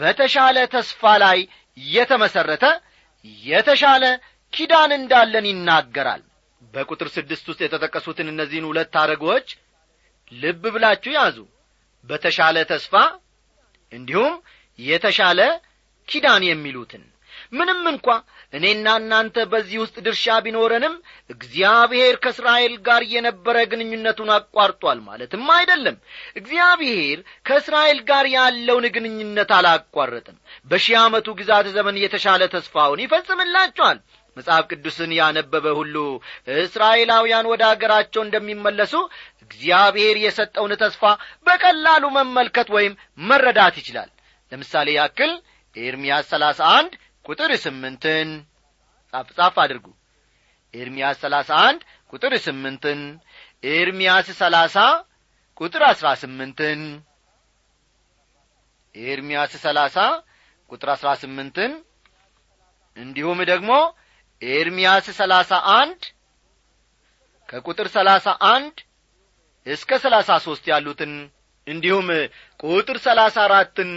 በተሻለ 0.00 0.58
ተስፋ 0.74 1.02
ላይ 1.24 1.38
የተመሠረተ 1.78 2.64
የተሻለ 3.44 4.04
ኪዳን 4.52 4.90
እንዳለን 4.98 5.46
ይናገራል። 5.50 6.22
በቁጥር 6.72 7.08
ስድስት 7.14 7.46
ውስጥ 7.50 7.60
የተጠቀሱትን 7.64 8.30
እነዚህን 8.32 8.68
ሁለት 8.70 8.94
አረጎች 9.02 9.48
ልብ 10.32 10.62
ብላችሁ 10.74 11.12
ያዙ። 11.18 11.36
በተሻለ 12.08 12.56
ተስፋ 12.70 12.94
እንዲሁም 13.92 14.34
የተሻለ 14.78 15.40
ኪዳን 16.08 16.42
የሚሉትን 16.46 17.02
ምንም 17.52 17.80
እንኳ 17.92 18.06
እኔና 18.54 18.86
እናንተ 18.98 19.36
በዚህ 19.52 19.78
ውስጥ 19.82 19.96
ድርሻ 20.04 20.34
ቢኖረንም 20.44 20.94
እግዚአብሔር 21.30 22.14
ከእስራኤል 22.24 22.74
ጋር 22.86 23.02
የነበረ 23.12 23.56
ግንኙነቱን 23.70 24.30
አቋርጧል 24.34 24.98
ማለትም 25.06 25.44
አይደለም። 25.56 25.96
እግዚአብሔር 26.40 27.18
ከእስራኤል 27.48 28.00
ጋር 28.10 28.26
ያለውን 28.34 28.86
ግንኙነት 28.96 29.52
አላቋረጥም 29.58 30.36
በሺህ 30.70 30.98
ዓመቱ 31.02 31.36
ግዛት 31.40 31.68
ዘመን 31.76 32.02
የተሻለ 32.02 32.42
ተስፋውን 32.54 33.02
ይፈጽምላቸዋል። 33.04 33.98
መጽሐፍ 34.36 34.64
ቅዱስን 34.70 35.10
ያነበበ 35.16 35.66
ሁሉ 35.78 35.96
እስራኤላውያን 36.62 37.50
ወደ 37.50 37.62
አገራቸው 37.68 38.22
እንደሚመለሱ 38.24 38.94
እግዚአብሔር 39.44 40.16
የሰጠውን 40.22 40.72
ተስፋ 40.80 41.02
በቀላሉ 41.46 42.04
መመልከት 42.16 42.68
ወይም 42.76 42.94
መረዳት 43.24 43.76
ይችላል። 43.80 44.10
ለምሳሌ 44.52 44.88
ያክል 44.98 45.32
ኤርምያስ 45.76 46.26
ሰላሳ 46.32 46.60
አንድ 46.78 46.92
ቁጥር 47.24 47.50
ስምንትን 47.64 48.28
ጻፍ 49.12 49.28
ጻፍ 49.36 49.56
አድርጉ። 49.64 49.86
ኤርምያስ 50.74 51.16
ሰላሳ 51.24 51.50
አንድ 51.66 51.80
ቁጥር 52.12 52.32
ስምንትን 52.46 53.00
ኤርምያስ 53.70 54.28
ሰላሳ 54.40 54.76
ቁጥር 55.60 55.82
አስራ 55.88 56.08
ስምንትን 56.22 56.80
ኤርምያስ 58.94 59.52
ሰላሳ 59.64 59.96
ቁጥር 60.70 60.88
አስራ 60.94 61.08
ስምንትን 61.22 61.72
እንዲሁም 62.96 63.38
ደግሞ 63.50 63.70
ኤርምያስ 64.42 65.06
ሰላሳ 65.20 65.50
አንድ 65.78 66.02
ከቁጥር 67.48 67.88
ሰላሳ 67.96 68.26
አንድ 68.52 68.76
እስከ 69.66 69.98
ሰላሳ 70.04 70.30
ሦስት 70.46 70.64
ያሉትን 70.72 71.12
እንዲሁም 71.66 72.08
ቁጥር 72.64 72.96
ሰላሳ 73.06 73.36
አራትን 73.46 73.90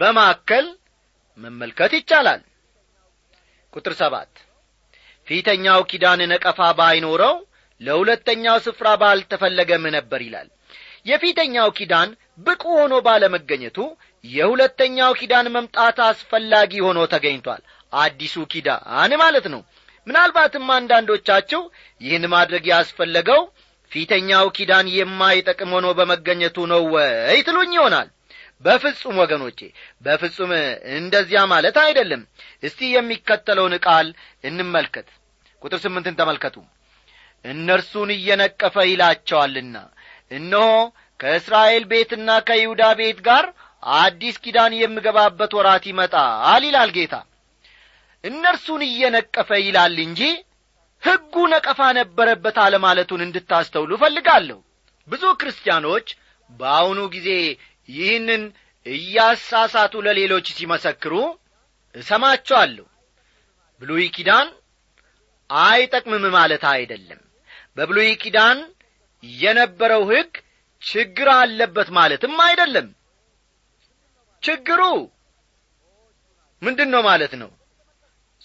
በማከል 0.00 0.66
መመልከት 1.38 1.92
ይቻላል። 1.98 2.40
ቁጥር 3.72 3.94
ሰባት 4.00 4.32
ፊተኛው 5.28 5.80
ኪዳን 5.90 6.20
ነቀፋ 6.32 6.60
ባይኖረው 6.78 7.34
ለሁለተኛው 7.80 8.56
ስፍራ 8.66 8.86
ባልተፈለገም 9.02 9.84
ነበር 9.96 10.20
ይላል። 10.26 10.48
የፊተኛው 11.06 11.68
ኪዳን 11.78 12.08
ብቁ 12.46 12.62
ሆኖ 12.78 12.94
ባለመገኘቱ 13.06 13.78
የሁለተኛው 14.24 15.12
ኪዳን 15.20 15.46
መምጣት 15.56 15.98
አስፈላጊ 16.08 16.72
ሆኖ 16.86 16.98
ተገኝቷል። 17.12 17.62
አዲሱ 17.92 18.36
ኪዳን 18.52 19.12
ማለት 19.22 19.46
ነው። 19.54 19.60
ምናልባትም 20.06 20.66
አንዳንዶቻቸው 20.76 21.62
ይህን 22.00 22.24
ማድረግ 22.34 22.64
ያስፈለገው 22.72 23.40
ፊተኛው 23.92 24.46
ኪዳን 24.56 24.86
የማይጠቅም 24.96 25.70
ሆኖ 25.76 25.86
በመገኘቱ 25.98 26.66
ነው 26.72 26.82
ወይ 26.94 27.38
ትሉኝ 27.46 27.72
ይሆናል 27.78 28.08
በፍጹም 28.64 29.16
ወገኖቼ 29.22 29.58
በፍጹም 30.04 30.52
እንደዚያ 30.98 31.40
ማለት 31.52 31.76
አይደለም። 31.84 32.22
እስቲ 32.62 32.80
የሚከተለውን 32.94 33.74
ቃል 33.86 34.08
እንመልከት። 34.44 35.08
ቁጥር 35.62 35.78
ስምንትን 35.84 36.18
ተመልከቱ። 36.20 36.56
እነርሱን 37.44 38.10
እየነቀፈ 38.16 38.76
ይላቸዋልና 38.90 39.76
እነሆ 40.30 40.66
ከእስራኤል 41.20 41.84
ቤትና 41.92 42.30
ከይሁዳ 42.48 42.82
ቤት 42.98 43.18
ጋር 43.28 43.44
አዲስ 43.82 44.36
ኪዳን 44.44 44.72
የምገባበት 44.78 45.52
ወራት 45.58 45.84
ይመጣል 45.90 46.62
ይላል 46.68 46.90
ጌታ። 46.96 47.14
እነርሱን 48.24 48.82
እየነቀፈ 48.88 49.50
ይላል 49.64 49.96
እንጂ 50.06 50.20
ሕጉ 51.02 51.34
ነቀፋ 51.52 51.80
ነበረበት 51.98 52.56
አለማለቱን 52.62 53.20
እንድታስተውሉ 53.26 53.90
እፈልጋለሁ። 53.98 54.58
ብዙ 55.08 55.24
ክርስቲያኖች 55.40 56.08
በአሁኑ 56.50 57.00
ጊዜ 57.14 57.28
ይህንን 57.88 58.42
እያሳሳቱ 58.86 59.94
ለሌሎች 60.06 60.46
ሲመሰክሩ 60.58 61.14
እሰማቸዋለሁ። 61.94 62.86
ብሉይ 63.82 64.06
ኪዳን 64.16 64.48
አይጠቅምም 65.50 66.24
ማለት 66.34 66.64
አይደለም። 66.72 67.20
በብሉይ 67.76 68.10
ኪዳን 68.22 68.58
የነበረው 69.22 70.02
ሕግ 70.10 70.32
ችግር 70.82 71.28
አለበት 71.36 71.88
ማለትም 71.96 72.34
አይደለም። 72.46 72.88
ችግሩ 74.42 74.80
ምንድን 76.62 76.88
ነው 76.94 77.02
ማለት 77.08 77.32
ነው? 77.40 77.50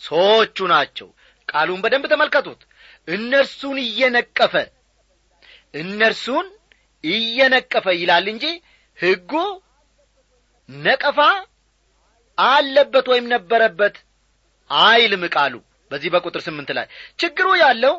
ሰዎቹ 0.02 0.58
ናቸው። 0.72 1.08
ቃሉን 1.50 1.82
በደንብ 1.84 2.06
ተመልከቱት። 2.12 2.62
እነርሱን 3.08 3.78
እየነቀፈ 3.86 4.54
እነርሱን 5.74 6.48
እየነቀፈ 7.04 7.86
ይላል 8.02 8.26
እንጂ 8.34 8.46
ሕጉ 9.00 9.32
ነቀፋ 10.70 11.20
አለበት 12.38 13.06
ወይም 13.12 13.26
ነበረበት 13.34 13.96
አይልም 14.70 15.24
ቃሉ። 15.36 15.56
በዚህ 15.92 16.10
በቁጥር 16.14 16.42
ስምንት 16.46 16.70
ላይ 16.78 16.86
ችግሩ 17.20 17.48
ያለው 17.64 17.96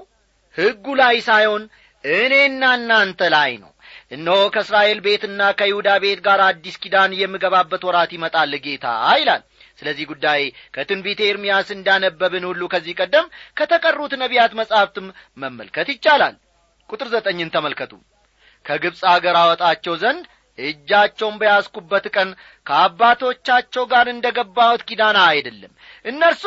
ሕጉ 0.57 0.87
ላይ 1.00 1.16
ሳይሆን 1.28 1.62
እኔና 2.04 2.62
እናንተ 2.78 3.20
ላይ 3.35 3.52
ነው። 3.62 3.70
እነሆ 4.12 4.38
ከእስራኤል 4.54 4.98
ቤትና 5.04 5.40
ከይሁዳ 5.59 5.88
ቤት 6.02 6.20
ጋር 6.26 6.40
አዲስ 6.46 6.74
ኪዳን 6.83 7.12
የምገባበት 7.20 7.83
ወራት 7.88 8.11
ይመጣል 8.16 8.52
ጌታ 8.64 8.87
ይላል። 9.20 9.42
ስለዚህ 9.78 10.04
ጉዳይ 10.11 10.42
ከትንቢተ 10.74 11.20
ኤርምያስ 11.28 11.68
እንዳነበብን 11.76 12.44
ሁሉ 12.50 12.62
ከዚህ 12.74 12.94
ቀደም 13.00 13.26
ከተቀሩት 13.59 14.12
ነቢያት 14.22 14.52
መጻሕፍትም 14.61 15.07
መመልከት 15.38 15.88
ይቻላል። 15.94 16.35
ቁጥር 16.90 17.09
ዘጠኝን 17.14 17.52
ተመልከቱ። 17.54 17.92
ከግብፅ 18.64 19.00
አገር 19.12 19.37
አወጣቸው 19.40 19.94
ዘንድ 20.02 20.24
እጃቸውን 20.59 21.37
በያዝኩበት 21.40 22.05
ቀን 22.14 22.29
ከአባቶቻቸው 22.67 23.85
ጋር 23.93 24.07
እንደ 24.12 24.27
ገባሁት 24.37 24.83
ኪዳን 24.88 25.17
አይደለም። 25.25 25.73
እነርሱ 26.05 26.45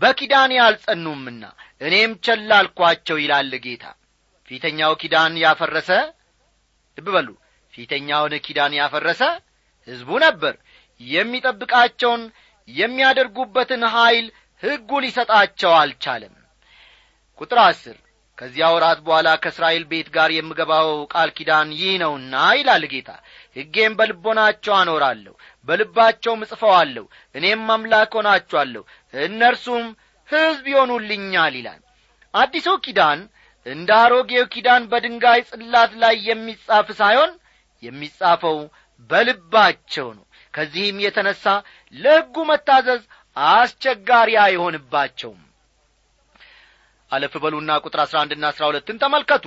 በኪዳኔ 0.00 0.52
አልጸኑምና 0.66 1.42
እኔም 1.80 2.12
ቸላልኳቸው 2.26 3.18
ይላል 3.22 3.52
ጌታ። 3.66 3.84
ፊተኛው 4.48 4.92
ኪዳን 5.02 5.34
ያፈረሰ 5.42 5.90
ልብ 6.98 7.08
በሉ 7.14 7.28
ፊተኛውን 7.74 8.34
ኪዳን 8.46 8.72
ያፈረሰ 8.78 9.22
ሕዝቡ 9.88 10.10
ነበር። 10.24 10.54
የሚጠብቃቸውን 11.00 12.22
የሚያደርጉበትን 12.68 13.82
ኀይል 13.92 14.26
ሕጉ 14.62 14.90
ሊሰጣቸው 15.04 15.72
አልቻለም። 15.78 16.34
ቁጥር 17.38 17.58
አስር 17.64 17.96
ከዚያ 18.38 18.66
ወራት 18.74 18.98
በኋላ 19.06 19.28
ከእስራኤል 19.42 19.84
ቤት 19.90 20.08
ጋር 20.16 20.30
የምገባው 20.34 20.88
ቃል 21.12 21.30
ኪዳን 21.38 21.68
ይህ 21.78 21.92
ነውና 22.02 22.34
ይላል 22.58 22.84
ጌታ 22.92 23.10
ሕጌም 23.58 23.92
በልቦናቸው 23.98 24.74
አኖራለሁ 24.76 25.34
በልባቸውም 25.68 26.44
እጽፈዋለሁ 26.44 27.04
እኔም 27.34 27.64
አምላክ 27.74 28.12
ሆናችኋለሁ 28.18 28.82
እነርሱም 29.14 29.86
ሕዝብ 30.28 30.64
ይሆኑልኛል 30.72 31.54
ይላል። 31.58 31.80
አዲሱ 32.34 32.68
ኪዳን 32.84 33.20
እንደ 33.66 33.90
አሮጌው 34.02 34.44
ኪዳን 34.52 34.82
በድንጋይ 34.90 35.40
ጽላት 35.50 35.92
ላይ 36.02 36.16
የሚጻፍ 36.28 36.88
ሳይሆን 37.00 37.32
የሚጻፈው 37.82 38.58
በልባቸው 39.10 40.08
ነው። 40.16 40.24
ከዚህም 40.54 40.98
የተነሣ 41.04 41.44
ለሕጉ 41.94 42.36
መታዘዝ 42.50 43.02
አስቸጋሪ 43.36 44.30
አይሆንባቸውም። 44.44 45.42
አለፍ 47.10 47.34
በሉና 47.42 47.70
ቁጥር 47.84 48.00
አሥራ 48.02 48.16
አንድና 48.22 48.44
አሥራ 48.50 48.64
ሁለትን 48.70 48.96
ተመልከቱ። 49.02 49.44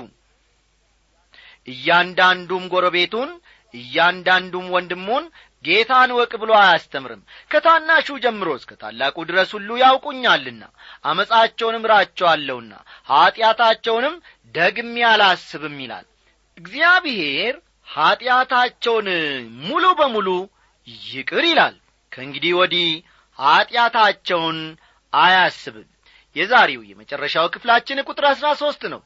እያንዳንዱም 1.67 2.63
ጎረቤቱን 2.71 3.32
እያንዳንዱም 3.73 4.67
ወንድሙን 4.73 5.25
ጌታን 5.65 6.12
ወቅ 6.17 6.31
ብሎ 6.41 6.51
አያስተምርም። 6.60 7.21
ከታናሹ 7.51 8.07
ጀምሮ 8.23 8.49
እስከ 8.60 8.71
ታላቁ 8.81 9.17
ድረስ 9.29 9.49
ሁሉ 9.55 9.69
ያውቁኛልና 9.81 10.63
አመፃቸውንም 11.05 11.84
ራቸዋለሁና 11.91 12.71
ኀጢአታቸውንም 13.10 14.15
ደግሜ 14.55 14.95
አላስብም 15.12 15.77
ይላል። 15.84 16.05
እግዚአብሔር 16.57 17.53
ኀጢአታቸውን 17.88 19.07
ሙሉ 19.62 19.86
በሙሉ 19.99 20.27
ይቅር 21.10 21.45
ይላል። 21.49 21.75
ከእንግዲህ 22.12 22.53
ወዲህ 22.60 22.89
ኀጢአታቸውን 23.39 24.60
አያስብም። 25.13 25.88
የዛሬው 26.36 26.81
የመጨረሻው 26.89 27.47
ክፍላችን 27.53 28.05
ቁጥር 28.07 28.25
አሥራ 28.29 28.47
ሦስት 28.60 28.84
ነው። 28.93 29.01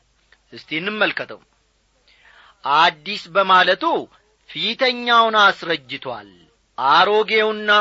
እስቲ 0.53 0.69
እንመልከተው። 0.79 1.39
አዲስ 2.63 3.23
በማለቱ 3.35 3.83
ፊተኛውን 4.49 5.35
አስረጅቷል። 5.41 6.29
አሮጌውና 6.77 7.71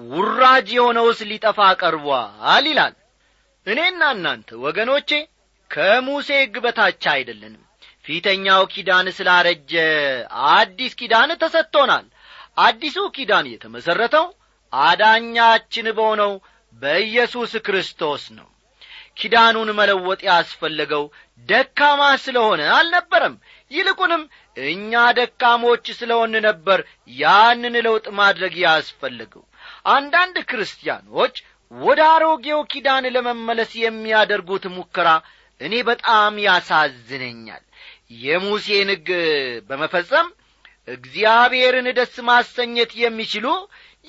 ውራጅ 0.00 0.68
የሆነውስ 0.76 1.18
ሊጠፋ 1.30 1.58
ቀርቧል 1.80 2.66
ይላል። 2.70 2.94
እኔና 3.66 4.02
እናንተ 4.16 4.48
ወገኖቼ 4.64 5.10
ከሙሴ 5.70 6.28
ሕግ 6.40 6.56
በታች 6.64 7.04
አይደለንም። 7.12 7.60
ፊተኛው 8.04 8.62
ኪዳን 8.72 9.06
ስላረጀ 9.18 9.72
አዲስ 10.50 10.92
ኪዳን 11.00 11.30
ተሰጥቶናል። 11.42 12.06
አዲሱ 12.58 12.96
ኪዳን 13.16 13.46
የተመሠረተው 13.52 14.26
አዳኛችን 14.72 15.86
በሆነው 15.96 16.32
በኢየሱስ 16.82 17.52
ክርስቶስ 17.66 18.24
ነው። 18.38 18.48
ኪዳኑን 19.18 19.68
መለወጥ 19.78 20.20
ያስፈለገው 20.28 21.04
ደካማ 21.42 22.02
ስለሆነ 22.24 22.62
አልነበረም። 22.74 23.34
ይልቁንም 23.70 24.22
እኛ 24.66 24.92
ደካሞች 25.18 25.86
ስለሆን 25.98 26.32
ነበር 26.46 26.80
ያንን 27.18 27.74
ለውጥ 27.86 28.06
ማድረግ 28.18 28.54
ያስፈለገው 28.64 29.44
አንዳንድ 29.92 30.36
ክርስቲያኖች 30.50 31.34
ወደ 31.72 32.00
አሮጌው 32.12 32.60
ኪዳን 32.72 33.04
ለመመለስ 33.14 33.70
የሚያደርጉት 33.82 34.64
ሙከራ 34.74 35.08
እኔ 35.60 35.74
በጣም 35.88 36.34
ያሳዝነኛል። 36.46 37.62
የሙሴን 38.22 38.90
ሕግ 38.94 39.08
በመፈጸም 39.68 40.26
እግዚአብሔርን 40.88 41.88
ደስ 41.98 42.14
ማሰኘት 42.28 42.90
የሚችሉ 43.02 43.46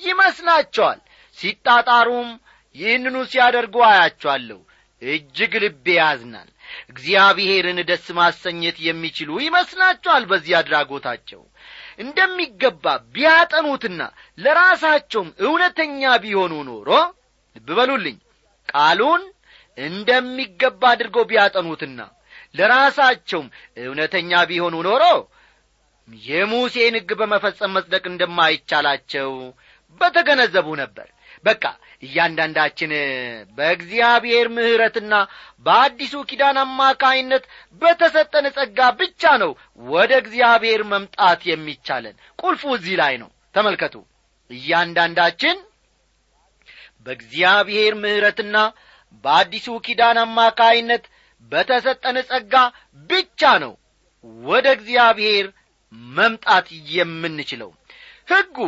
ይመስላቸዋል። 0.00 1.00
ሲጣጣሩም 1.38 2.28
ይህንኑ 2.76 3.16
ሲያደርጉ 3.30 3.76
አያቸዋለሁ። 3.88 4.58
እጅግ 5.02 5.52
ልቤ 5.62 5.86
ያዝናል 5.98 6.48
እግዚአብሔርን 6.90 7.78
ደስ 7.90 8.06
ማሰኘት 8.18 8.76
የሚችሉ 8.86 9.30
ይመስላቸዋል 9.44 10.24
በዚህ 10.30 10.54
አድራጎታቸው። 10.60 11.42
እንደሚገባ 11.98 12.84
ቢያጠኑትና 13.14 14.00
ለራሳቸውም 14.38 15.28
እውነተኛ 15.44 16.02
ቢሆኑ 16.24 16.54
ኖሮ 16.68 16.90
ልብ 17.56 17.68
ቃሉን 18.68 19.22
እንደሚገባ 19.78 20.82
አድርገው 20.92 21.24
ቢያጠኑትና 21.30 22.00
ለራሳቸውም 22.54 23.48
እውነተኛ 23.84 24.32
ቢሆኑ 24.50 24.76
ኖሮ 24.86 25.04
የሙሴን 26.08 26.94
ሕግ 26.98 27.10
በመፈጸም 27.20 27.74
መጽደቅ 27.76 28.04
እንደማይቻላቸው 28.10 29.30
በተገነዘቡ 30.00 30.68
ነበር 30.82 31.08
በቃ 31.44 31.64
እያንዳንዳችን 32.02 32.92
በእግዚአብሔር 33.58 34.46
ምሕረትና 34.56 35.14
በአዲሱ 35.66 36.14
ኪዳን 36.30 36.58
አማካይነት 36.62 37.44
በተሰጠን 37.82 38.46
ጸጋ 38.56 38.80
ብቻ 39.00 39.22
ነው 39.42 39.52
ወደ 39.88 40.12
እግዚአብሔር 40.22 40.82
መምጣት 40.92 41.40
የሚቻለን። 41.50 42.14
ቁልፉ 42.38 42.62
እዚህ 42.76 42.96
ላይ 43.02 43.14
ነው። 43.22 43.30
ተመልከቱ። 43.54 43.94
እያንዳንዳችን 44.50 45.56
በእግዚአብሔር 47.06 47.94
ምሕረትና 48.02 48.56
በአዲሱ 49.24 49.68
ኪዳን 49.86 50.18
አማካይነት 50.22 51.04
በተሰጠን 51.52 52.16
ጸጋ 52.30 52.54
ብቻ 53.10 53.42
ነው 53.64 53.72
ወደ 54.44 54.66
እግዚአብሔር 54.76 55.46
መምጣት 56.14 56.66
የምንችለው። 56.92 57.70
ሕጉ 58.28 58.58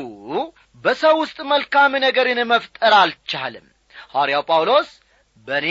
በሰው 0.84 1.14
ውስጥ 1.20 1.38
መልካም 1.52 1.92
ነገርን 2.04 2.40
መፍጠር 2.50 2.92
አልቻለም። 2.98 3.66
ሐዋርያው 4.12 4.42
ጳውሎስ 4.50 4.88
በእኔ 5.48 5.68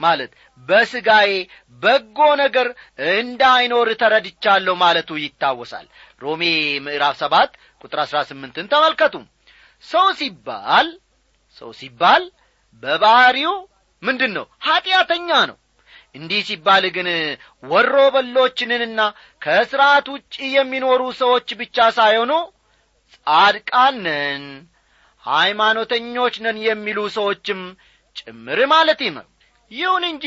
ማለት 0.00 0.32
በሥጋዬ 0.68 1.30
በጎ 1.82 2.18
ነገር 2.42 2.66
እንዳይኖር 3.14 3.88
ተረድቻለሁ 4.02 4.74
ማለቱ 4.82 5.10
ይታወሳል። 5.22 5.86
ሮሜ 6.22 6.42
ምዕራፍ 6.84 7.16
ሰባት 7.22 7.50
ቁጥር 7.82 8.00
አሥራ 8.04 8.18
ስምንትን 8.28 8.68
ተመልከቱ። 8.72 9.14
ሰው 9.84 10.06
ሲባል 10.20 10.88
ሰው 11.62 11.70
ሲባል 11.80 12.22
በባሕሪው 12.82 13.54
ምንድን 14.02 14.32
ነው 14.36 14.46
ኀጢአተኛ 14.66 15.30
ነው። 15.50 15.56
እንዲህ 16.14 16.40
ሲባል 16.48 16.84
ግን 16.96 17.08
ወሮ 17.64 17.94
በሎችንንና 18.14 19.00
ከሥርዓት 19.42 20.06
ውጭ 20.14 20.36
የሚኖሩ 20.54 21.02
ሰዎች 21.20 21.48
ብቻ 21.60 21.88
ሳይሆኑ 21.98 22.32
ጻድቃን 23.26 23.96
ነን 24.04 24.44
ሃይማኖተኞች 25.24 26.34
ነን 26.44 26.58
የሚሉ 26.66 26.98
ሰዎችም 27.16 27.60
ጭምር 28.16 28.60
ማለት 28.72 29.00
ነው 29.16 29.26
ይሁን 29.70 30.04
እንጂ 30.10 30.26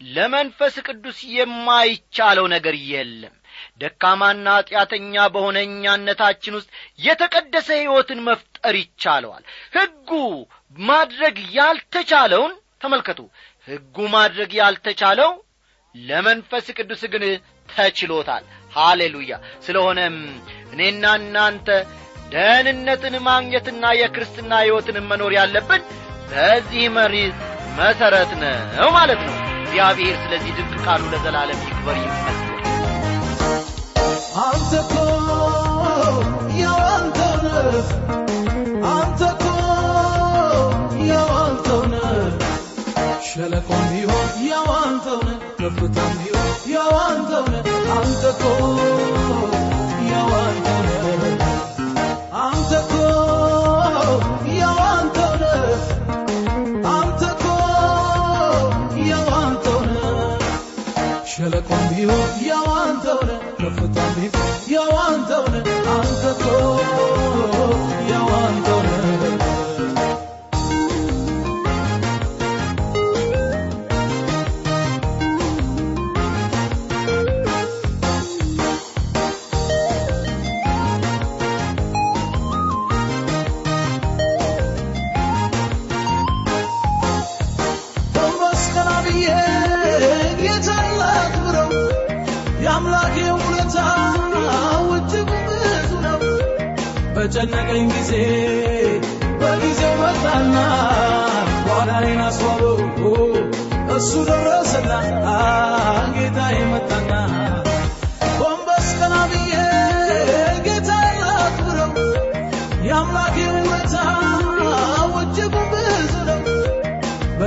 ለመንፈስ 0.00 0.74
ቅዱስ 0.86 1.18
የማይቻለው 1.36 2.46
ነገር 2.54 2.74
የለም። 2.90 3.34
ደካማና 3.80 4.46
ኀጢአተኛ 4.56 5.14
በሆነ 5.34 5.58
እኛነታችን 5.68 6.56
ውስጥ 6.58 6.68
የተቀደሰ 7.00 7.68
ሕይወትን 7.78 8.20
መፍጠር 8.28 8.74
ይቻለዋል። 8.80 9.44
ሕጉ 9.76 10.10
ማድረግ 10.76 11.36
ያልተቻለውን 11.56 12.52
ተመልከቱ። 12.82 13.20
ሕጉ 13.68 13.96
ማድረግ 14.14 14.50
ያልተቻለው 14.60 15.32
ለመንፈስ 15.94 16.66
ቅዱስ 16.76 17.02
ግን 17.12 17.24
ተችሎታል። 17.68 18.44
ሃሌሉያ! 18.72 19.32
ስለሆነም 19.66 20.16
እኔና 20.72 21.04
እናንተ 21.20 21.68
ደህንነትን 22.32 23.14
ማግኘትና 23.26 23.84
የክርስትና 23.98 24.52
ሕይወትን 24.62 24.96
መኖር 25.10 25.32
ያለብን 25.36 25.82
በዚህ 26.30 26.84
መሪ 26.96 27.14
መሠረት 27.78 28.32
ነው 28.42 28.88
ማለት 28.96 29.20
ነው። 29.26 29.34
እግዚአብሔር 29.60 30.16
ስለዚህ 30.22 30.52
ድንቅ 30.58 30.74
ቃሉ 30.84 31.02
ለዘላለም 31.12 31.60
ይክበር 31.64 31.96
ይመስገን። 31.98 32.36
አንተ 34.42 34.72
እኮ 34.82 34.94
ያው 36.62 36.78
አንተው 41.36 41.82
ነህ 41.92 42.34
ሸለቆም 43.28 43.84
ቢሆን 43.90 44.28
ነህ 45.22 45.38
ከፍታም 45.60 46.14
ቢሆን 46.20 46.48
ያው 46.74 46.92
አንተው 47.02 47.44
ነህ 47.48 49.37
ሸለቆም 62.08 62.30
ቢሆን 62.34 62.46
ያው 62.48 62.66
አንተው 62.80 63.18
ነህ 63.28 63.40
ከፍታም 63.58 64.14
ቢሆን 64.16 64.46
ያው 64.74 64.92
አንተው 65.04 65.44
ነህ 65.54 67.07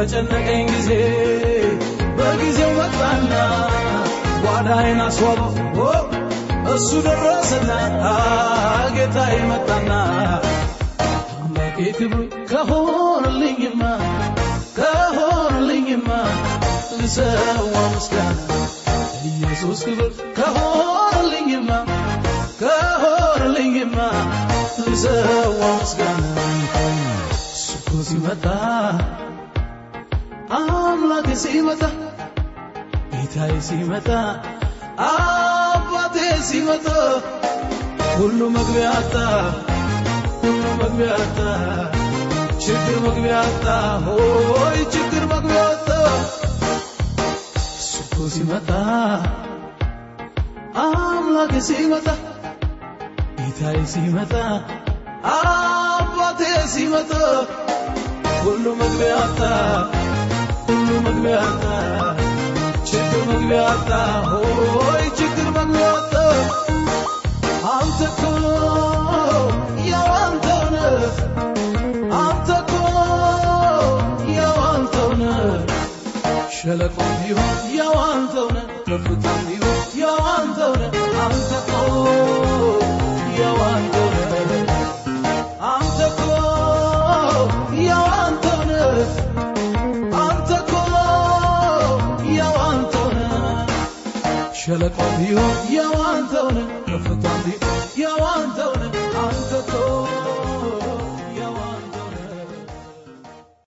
በጨነቀኝ 0.04 0.62
ጊዜ 0.70 0.92
በጊዜው 2.18 2.72
መጣና 2.78 3.34
ጓዳዬን 4.44 5.02
አስዋበው። 5.04 6.06
እሱ 6.74 6.90
ደረሰና 7.08 7.70
ጌታዬ 8.96 9.36
መጣና 9.50 9.92
አምላኬ 11.38 11.78
ክብር 11.98 12.22
ከሆነልኝማ 12.52 13.82
ከሆነልኝማ 14.78 16.10
ልሰዋ 16.98 17.76
ምስጋና 17.94 18.50
ኢየሱስ 19.30 19.82
ክብር 19.88 20.10
ከሆነልኝማ 20.40 21.70
ከሆነልኝማ 22.62 23.98
ልሰዋ 24.82 25.62
ምስጋና። 25.76 26.26
እሱ 27.54 27.70
እኮ 27.80 28.02
ሲመጣ 28.10 28.46
አምላኬ 30.59 31.29
ሲመጣ 31.43 31.83
ጌታዬ 33.13 33.55
ሲመጣ 33.69 34.09
አባቴ 35.07 36.17
ሲመጣ 36.49 36.87
ሁሉ 38.17 38.41
መግቢያ 38.55 38.91
አጣ 39.01 39.15
ሁሉ 40.43 40.63
መግቢያ 40.81 41.11
አጣ 41.19 41.39
ችግር 42.67 42.97
መግቢያ 43.07 43.35
አጣ 43.49 43.67
ሆይ 44.07 44.79
ችግር 44.95 45.25
መግቢያ 45.33 45.63
አጣ 45.73 45.89
እሱ 47.61 47.93
እኮ 48.05 48.29
ሲመጣ 48.37 48.71
አምላኬ 50.85 51.55
ሲመጣ 51.69 52.09
ጌታዬ 53.39 53.79
ሲመጣ 53.95 54.35
አባቴ 55.35 56.41
ሲመጣ 56.75 57.13
ሁሉ 58.43 58.65
መግቢያ 58.81 59.15
አጣ 59.23 59.41
ሁሉ 60.68 60.90
መግቢያ 61.06 61.38
አጣ 61.44 61.66
ችግር 62.90 63.22
መግቢያ 63.30 63.62
አጣ 63.72 63.92
ሆይ 64.30 65.06
ችግር 65.20 65.48
መግቢያ 65.58 65.88
አጣ 65.94 66.14
አንተ 67.74 68.00
እኮ 68.10 68.22
ያው 69.92 70.08
አንተው 70.20 70.64
ነህ 70.76 71.16
አንተ 72.22 72.50
እኮ 72.62 72.74
ያው 74.38 74.58
አንተው 74.70 75.12
ነህ 75.22 75.40
ሸለቆ 76.58 76.98
ቢሆን 77.20 77.52
ያው 77.80 77.96
አንተው 78.08 78.48
ነህ 78.58 78.68
ከፍታም 78.88 79.40
ቢሆን 79.50 79.70
ያው 80.02 80.20
አንተው 80.36 80.74
ነህ 80.82 80.92
አንተ 81.26 81.52
እኮ 81.62 81.72
ሸለቆ 94.72 94.98
ቢሆን 95.16 95.56